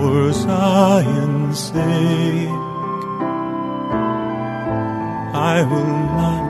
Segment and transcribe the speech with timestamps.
[0.00, 2.48] For Zion's sake,
[5.34, 6.44] I will not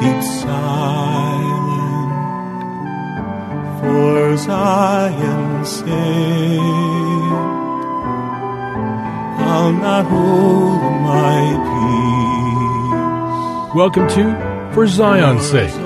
[0.00, 2.12] keep silent.
[3.80, 5.88] For Zion's sake,
[9.44, 10.80] I'll not hold
[11.12, 11.40] my
[13.68, 13.74] peace.
[13.76, 15.85] Welcome to For Zion's Sake.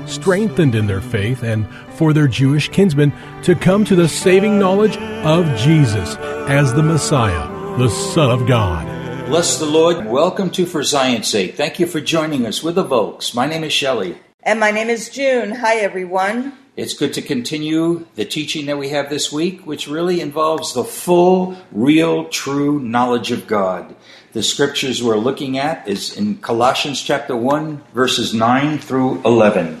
[0.11, 4.97] strengthened in their faith and for their Jewish kinsmen to come to the saving knowledge
[4.97, 6.17] of Jesus
[6.47, 8.85] as the Messiah, the Son of God.
[9.27, 10.05] Bless the Lord.
[10.05, 11.55] Welcome to For Zion's Sake.
[11.55, 13.33] Thank you for joining us with the Volks.
[13.33, 14.17] My name is Shelley.
[14.43, 15.51] And my name is June.
[15.51, 16.57] Hi, everyone.
[16.75, 20.83] It's good to continue the teaching that we have this week, which really involves the
[20.83, 23.95] full, real, true knowledge of God.
[24.33, 29.79] The scriptures we're looking at is in Colossians chapter 1, verses 9 through 11.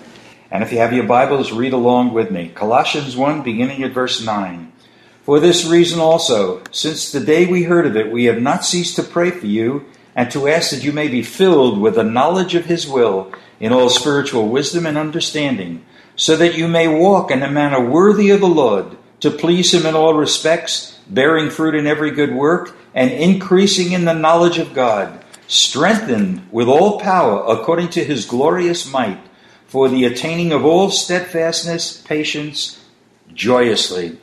[0.51, 2.51] And if you have your Bibles, read along with me.
[2.53, 4.73] Colossians 1, beginning at verse 9.
[5.23, 8.97] For this reason also, since the day we heard of it, we have not ceased
[8.97, 12.53] to pray for you and to ask that you may be filled with the knowledge
[12.53, 15.85] of His will in all spiritual wisdom and understanding,
[16.17, 19.85] so that you may walk in a manner worthy of the Lord, to please Him
[19.85, 24.73] in all respects, bearing fruit in every good work, and increasing in the knowledge of
[24.73, 29.21] God, strengthened with all power according to His glorious might,
[29.71, 32.83] for the attaining of all steadfastness, patience,
[33.33, 34.17] joyously.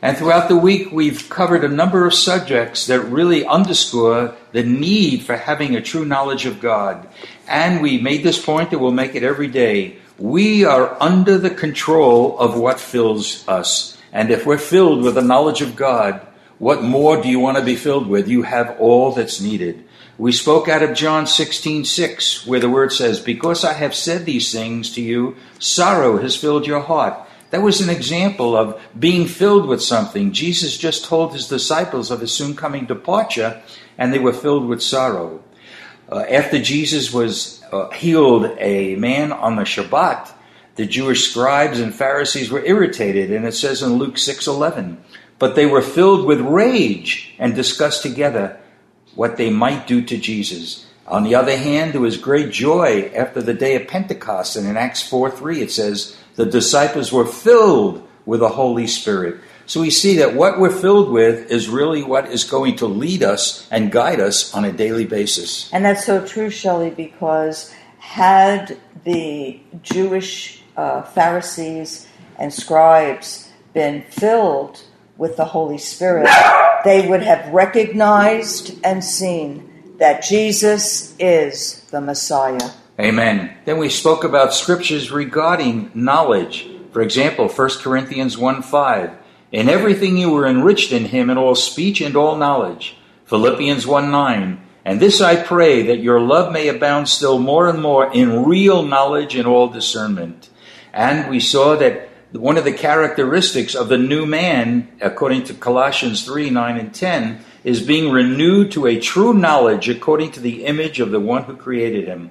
[0.00, 5.22] And throughout the week, we've covered a number of subjects that really underscore the need
[5.22, 7.08] for having a true knowledge of God.
[7.48, 9.96] And we made this point that we'll make it every day.
[10.18, 13.98] We are under the control of what fills us.
[14.12, 16.24] And if we're filled with the knowledge of God,
[16.58, 18.28] what more do you want to be filled with?
[18.28, 19.84] You have all that's needed.
[20.22, 24.24] We spoke out of John 16, 6, where the word says, Because I have said
[24.24, 27.28] these things to you, sorrow has filled your heart.
[27.50, 30.30] That was an example of being filled with something.
[30.30, 33.60] Jesus just told his disciples of his soon coming departure,
[33.98, 35.42] and they were filled with sorrow.
[36.08, 40.30] Uh, after Jesus was uh, healed a man on the Shabbat,
[40.76, 44.98] the Jewish scribes and Pharisees were irritated, and it says in Luke 6:11,
[45.40, 48.60] but they were filled with rage and discussed together
[49.14, 50.86] what they might do to Jesus.
[51.06, 54.76] On the other hand, there was great joy after the day of Pentecost, and in
[54.76, 59.36] Acts 4 3 it says, the disciples were filled with the Holy Spirit.
[59.66, 63.22] So we see that what we're filled with is really what is going to lead
[63.22, 65.72] us and guide us on a daily basis.
[65.72, 72.06] And that's so true, Shelley, because had the Jewish uh, Pharisees
[72.38, 74.82] and scribes been filled
[75.16, 76.28] with the Holy Spirit,
[76.84, 82.70] they would have recognized and seen that Jesus is the Messiah.
[83.00, 83.56] Amen.
[83.64, 86.68] Then we spoke about scriptures regarding knowledge.
[86.92, 89.10] For example, 1 Corinthians 1 5.
[89.52, 92.96] In everything you were enriched in him in all speech and all knowledge.
[93.26, 94.60] Philippians 1 9.
[94.84, 98.82] And this I pray that your love may abound still more and more in real
[98.82, 100.50] knowledge and all discernment.
[100.92, 106.24] And we saw that one of the characteristics of the new man, according to Colossians
[106.24, 110.98] 3 9 and 10, is being renewed to a true knowledge according to the image
[110.98, 112.30] of the one who created him.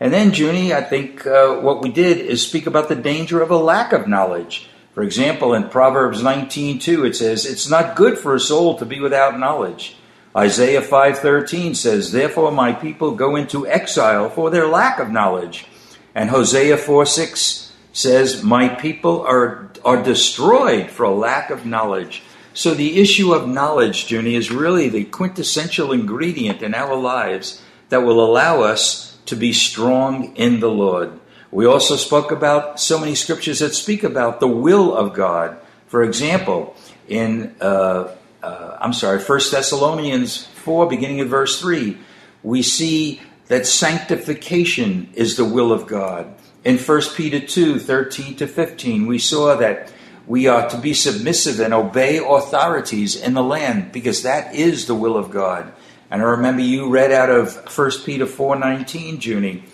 [0.00, 3.50] And then, Junie, I think uh, what we did is speak about the danger of
[3.50, 4.68] a lack of knowledge.
[4.94, 9.00] For example, in Proverbs 19:2 it says, "It's not good for a soul to be
[9.00, 9.96] without knowledge."
[10.36, 15.66] Isaiah 5:13 says, "Therefore my people go into exile for their lack of knowledge."
[16.14, 22.22] And Hosea 4:6 says, "My people are are destroyed for a lack of knowledge."
[22.54, 28.02] So the issue of knowledge, Junie, is really the quintessential ingredient in our lives that
[28.02, 31.12] will allow us to be strong in the Lord.
[31.50, 35.56] We also spoke about so many scriptures that speak about the will of God.
[35.86, 36.76] For example,
[37.08, 38.08] in uh,
[38.42, 41.96] uh, I'm sorry, 1 Thessalonians 4, beginning of verse 3,
[42.42, 46.34] we see that sanctification is the will of God.
[46.64, 49.92] In 1 Peter 2, 13 to 15, we saw that
[50.28, 54.94] we are to be submissive and obey authorities in the land because that is the
[54.94, 55.72] will of God.
[56.08, 59.64] And I remember you read out of 1 Peter 4:19, Junie,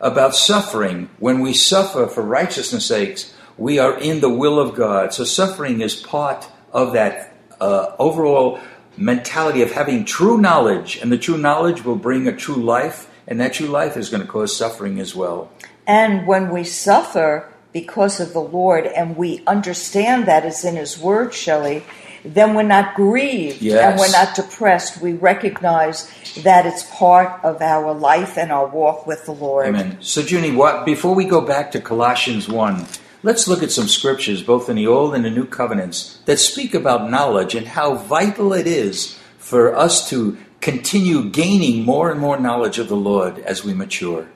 [0.00, 1.10] about suffering.
[1.18, 5.12] When we suffer for righteousness' sakes, we are in the will of God.
[5.12, 8.58] So suffering is part of that uh, overall
[8.96, 13.38] mentality of having true knowledge, and the true knowledge will bring a true life, and
[13.38, 15.50] that true life is going to cause suffering as well.
[15.88, 20.98] And when we suffer because of the Lord and we understand that is in His
[20.98, 21.82] Word, Shelley,
[22.24, 23.82] then we're not grieved Yes.
[23.84, 25.00] and we're not depressed.
[25.00, 26.10] We recognize
[26.42, 29.66] that it's part of our life and our walk with the Lord.
[29.68, 29.96] Amen.
[30.00, 32.86] So, Junie, what, before we go back to Colossians 1,
[33.22, 36.74] let's look at some scriptures, both in the Old and the New Covenants, that speak
[36.74, 42.38] about knowledge and how vital it is for us to continue gaining more and more
[42.38, 44.26] knowledge of the Lord as we mature.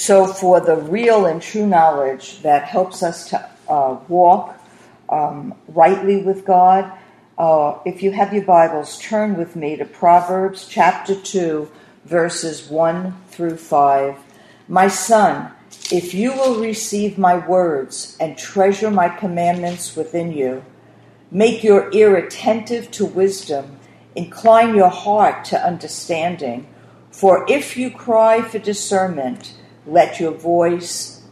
[0.00, 4.58] So, for the real and true knowledge that helps us to uh, walk
[5.10, 6.90] um, rightly with God,
[7.36, 11.70] uh, if you have your Bibles, turn with me to Proverbs chapter 2,
[12.06, 14.16] verses 1 through 5.
[14.68, 15.52] My son,
[15.92, 20.64] if you will receive my words and treasure my commandments within you,
[21.30, 23.78] make your ear attentive to wisdom,
[24.16, 26.66] incline your heart to understanding.
[27.10, 29.56] For if you cry for discernment,
[29.90, 31.22] let your voice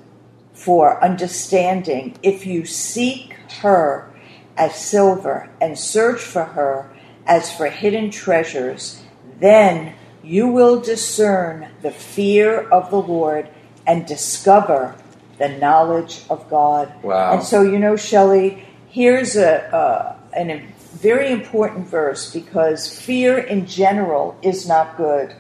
[0.52, 2.16] for understanding.
[2.22, 4.10] If you seek her
[4.56, 6.90] as silver and search for her
[7.26, 9.02] as for hidden treasures,
[9.38, 13.48] then you will discern the fear of the Lord
[13.86, 14.96] and discover
[15.38, 16.92] the knowledge of God.
[17.02, 17.34] Wow.
[17.34, 23.38] And so, you know, Shelley, here's a, uh, an, a very important verse because fear
[23.38, 25.34] in general is not good.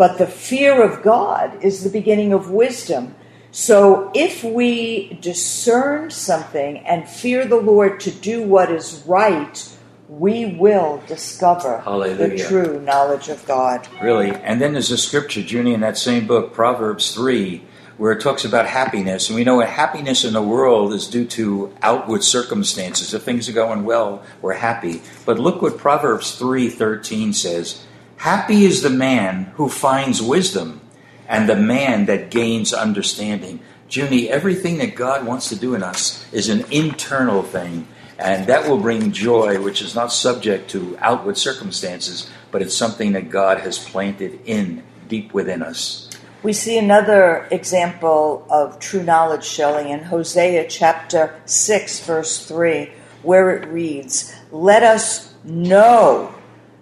[0.00, 3.14] But the fear of God is the beginning of wisdom.
[3.50, 9.76] So if we discern something and fear the Lord to do what is right,
[10.08, 11.82] we will discover
[12.16, 13.86] the true knowledge of God.
[14.00, 14.30] Really.
[14.30, 17.62] And then there's a scripture, Junie, in that same book, Proverbs 3,
[17.98, 19.28] where it talks about happiness.
[19.28, 23.12] And we know that happiness in the world is due to outward circumstances.
[23.12, 25.02] If things are going well, we're happy.
[25.26, 27.84] But look what Proverbs 3:13 says.
[28.20, 30.82] Happy is the man who finds wisdom
[31.26, 33.60] and the man that gains understanding.
[33.88, 37.88] Junie, everything that God wants to do in us is an internal thing.
[38.18, 43.12] And that will bring joy, which is not subject to outward circumstances, but it's something
[43.12, 46.10] that God has planted in deep within us.
[46.42, 52.92] We see another example of true knowledge, Shelley, in Hosea chapter 6, verse 3,
[53.22, 56.34] where it reads, Let us know,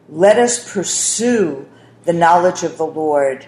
[0.09, 1.69] let us pursue
[2.05, 3.47] the knowledge of the Lord.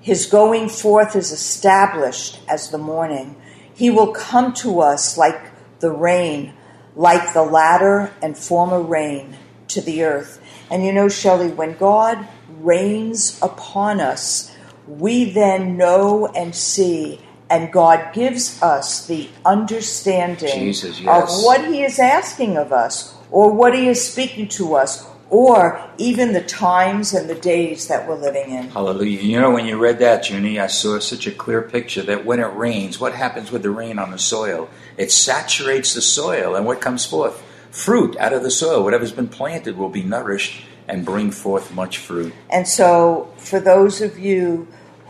[0.00, 3.36] His going forth is established as the morning.
[3.74, 5.50] He will come to us like
[5.80, 6.54] the rain,
[6.96, 9.36] like the latter and former rain
[9.68, 10.40] to the earth.
[10.70, 12.26] And you know, Shelley, when God
[12.60, 14.54] rains upon us,
[14.86, 17.20] we then know and see,
[17.50, 21.22] and God gives us the understanding Jesus, yes.
[21.22, 25.90] of what He is asking of us, or what He is speaking to us, or
[25.98, 28.68] even the times and the days that we're living in.
[28.70, 29.20] Hallelujah.
[29.20, 32.40] You know, when you read that, Junie, I saw such a clear picture that when
[32.40, 34.70] it rains, what happens with the rain on the soil?
[34.96, 37.42] It saturates the soil, and what comes forth?
[37.70, 38.82] Fruit out of the soil.
[38.82, 42.32] Whatever's been planted will be nourished and bring forth much fruit.
[42.48, 44.66] And so, for those of you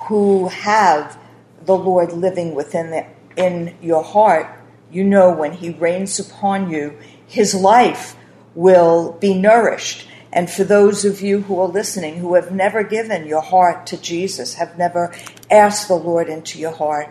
[0.09, 1.17] who have
[1.65, 3.07] the Lord living within the,
[3.37, 4.49] in your heart,
[4.91, 6.99] you know when He rains upon you,
[7.29, 8.17] His life
[8.59, 10.05] will be nourished.
[10.33, 13.97] And for those of you who are listening who have never given your heart to
[13.97, 15.15] Jesus, have never
[15.49, 17.09] asked the Lord into your heart,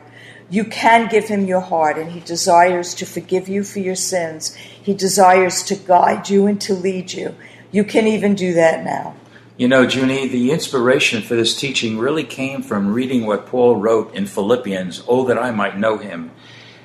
[0.50, 4.56] you can give him your heart, and he desires to forgive you for your sins.
[4.56, 7.36] He desires to guide you and to lead you.
[7.72, 9.16] You can even do that now.
[9.56, 14.14] You know, Junie, the inspiration for this teaching really came from reading what Paul wrote
[14.14, 16.32] in Philippians, "Oh that I might know him."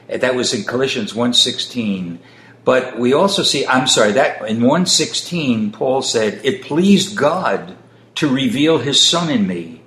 [0.08, 2.20] That was in Colossians 1:16.
[2.64, 7.76] But we also see, I'm sorry, that in 116, Paul said, "It pleased God
[8.14, 9.82] to reveal his son in me."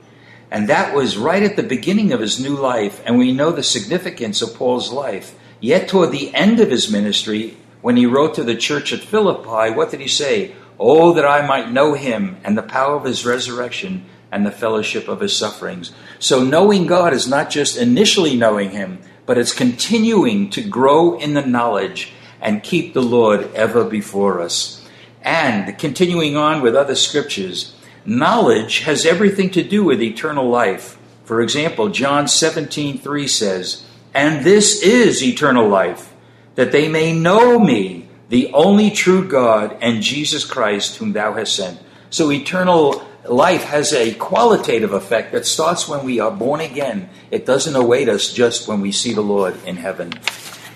[0.52, 3.64] And that was right at the beginning of his new life, and we know the
[3.64, 5.34] significance of Paul's life.
[5.60, 9.74] Yet toward the end of his ministry, when he wrote to the church at Philippi,
[9.74, 10.52] what did he say?
[10.80, 15.08] Oh, that I might know him and the power of his resurrection and the fellowship
[15.08, 15.92] of his sufferings.
[16.20, 21.34] So knowing God is not just initially knowing him, but it's continuing to grow in
[21.34, 22.12] the knowledge
[22.42, 24.82] and keep the Lord ever before us.
[25.22, 27.74] And continuing on with other scriptures,
[28.06, 30.98] knowledge has everything to do with eternal life.
[31.24, 33.82] For example, John 17:3 says,
[34.14, 36.14] "And this is eternal life,
[36.56, 41.56] that they may know me, the only true God, and Jesus Christ whom thou hast
[41.56, 41.80] sent."
[42.12, 47.10] So eternal life has a qualitative effect that starts when we are born again.
[47.32, 50.14] It doesn't await us just when we see the Lord in heaven.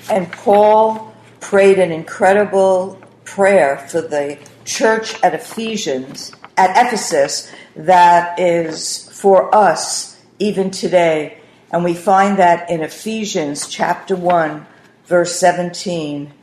[0.09, 9.09] And Paul prayed an incredible prayer for the church at Ephesians, at Ephesus, that is
[9.11, 11.37] for us even today.
[11.71, 14.65] And we find that in Ephesians chapter 1,
[15.05, 16.33] verse 17,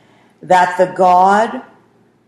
[0.42, 1.62] that the God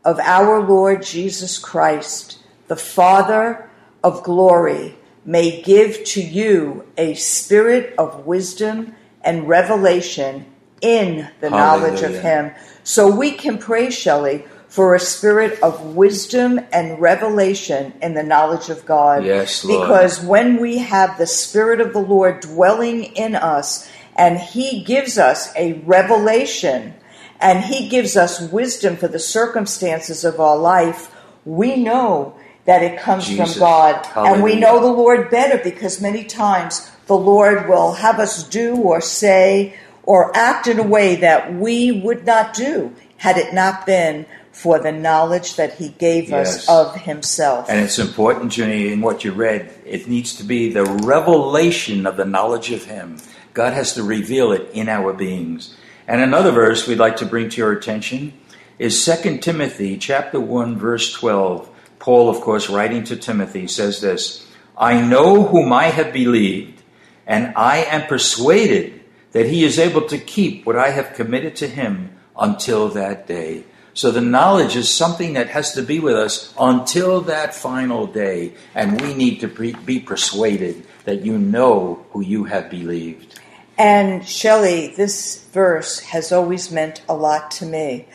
[0.04, 3.68] of our Lord Jesus Christ, the Father
[4.02, 10.46] of glory, may give to you a spirit of wisdom and revelation
[10.80, 12.52] in the knowledge of Him.
[12.85, 18.68] So we can pray, Shelley, for a spirit of wisdom and revelation in the knowledge
[18.68, 19.25] of God.
[19.25, 19.82] Yes, Lord.
[19.82, 25.16] Because when we have the Spirit of the Lord dwelling in us, and He gives
[25.16, 26.94] us a revelation,
[27.40, 33.00] and He gives us wisdom for the circumstances of our life, we know that it
[33.00, 33.54] comes Jesus.
[33.54, 34.06] from God.
[34.14, 38.76] And we know the Lord better because many times the Lord will have us do
[38.76, 43.84] or say or act in a way that we would not do had it not
[43.84, 47.68] been for the knowledge that He gave us of Himself.
[47.68, 52.16] And it's important, Jenny, in what you read, it needs to be the revelation of
[52.16, 53.18] the knowledge of Him.
[53.52, 55.76] God has to reveal it in our beings.
[56.06, 58.32] And another verse we'd like to bring to your attention
[58.78, 61.68] is 2 Timothy chapter 1 verse 12.
[61.98, 66.82] Paul, of course, writing to Timothy, says this, I know whom I have believed,
[67.26, 68.98] and I am persuaded
[69.38, 73.62] that he is able to keep what I have committed to him until that day.
[73.95, 78.54] So the knowledge is something that has to be with us until that final day,
[78.75, 83.38] and we need to be persuaded that you know who you have believed.
[83.78, 88.09] And Shelley, this verse has always meant a lot to me.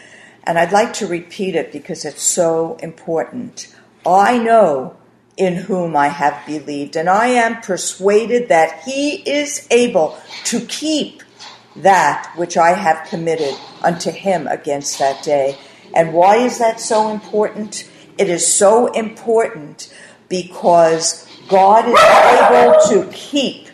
[0.43, 3.73] And I'd like to repeat it because it's so important.
[4.05, 4.97] I know
[5.37, 11.23] in whom I have believed, and I am persuaded that he is able to keep
[11.75, 15.57] that which I have committed unto him against that day.
[15.95, 17.89] And why is that so important?
[18.17, 19.91] It is so important
[20.29, 23.69] because God is able to keep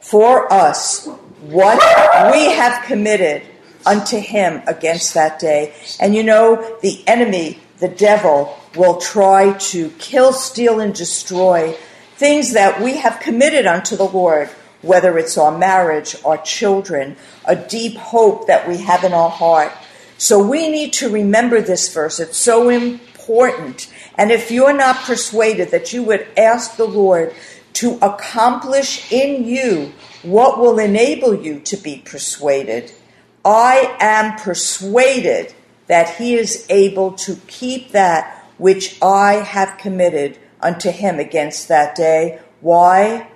[0.00, 1.06] for us
[1.42, 1.78] what
[2.32, 3.42] we have committed
[3.84, 5.74] unto him against that day.
[6.00, 11.76] And you know, the enemy, the devil, will try to kill, steal, and destroy
[12.16, 14.48] things that we have committed unto the Lord,
[14.80, 19.72] whether it's our marriage, our children, a deep hope that we have in our heart.
[20.18, 22.20] So we need to remember this verse.
[22.20, 23.92] It's so important.
[24.16, 27.34] And if you're not persuaded that you would ask the Lord
[27.74, 32.92] to accomplish in you what will enable you to be persuaded,
[33.44, 35.54] I am persuaded
[35.88, 41.96] that he is able to keep that which I have committed unto him against that
[41.96, 42.38] day.
[42.60, 43.26] Why?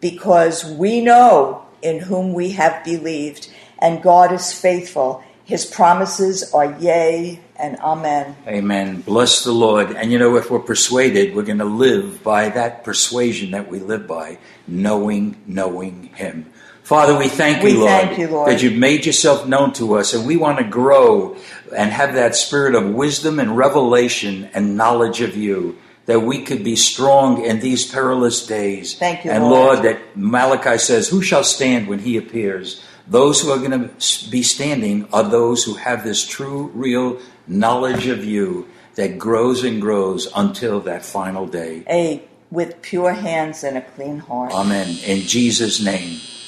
[0.00, 3.50] Because we know in whom we have believed,
[3.80, 5.24] and God is faithful.
[5.44, 8.36] His promises are yea and amen.
[8.46, 9.00] Amen.
[9.00, 9.90] Bless the Lord.
[9.90, 13.80] And you know, if we're persuaded, we're going to live by that persuasion that we
[13.80, 14.38] live by,
[14.68, 16.52] knowing, knowing Him.
[16.86, 18.48] Father, we thank We you, Lord, thank you, Lord.
[18.48, 21.36] that you've made yourself known to us, and we want to grow
[21.76, 26.62] and have that spirit of wisdom and revelation and knowledge of you, that we could
[26.62, 28.96] be strong in these perilous days.
[28.96, 29.80] Thank you, And Lord.
[29.80, 32.80] Lord, that Malachi says, Who shall stand when he appears?
[33.08, 38.06] Those who are going to be standing are those who have this true, real knowledge
[38.06, 41.82] of you that grows and grows until that final day.
[41.90, 44.52] A with pure hands and a clean heart.
[44.52, 44.96] Amen.
[45.04, 46.20] In Jesus' name,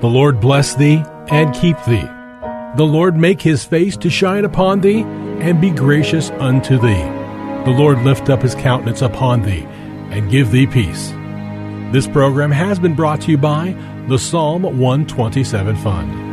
[0.00, 2.08] the Lord bless thee and keep thee.
[2.76, 7.04] The Lord make his face to shine upon thee and be gracious unto thee.
[7.64, 9.66] The Lord lift up his countenance upon thee
[10.10, 11.10] and give thee peace.
[11.92, 13.74] This program has been brought to you by
[14.08, 16.29] the Psalm 127 Fund.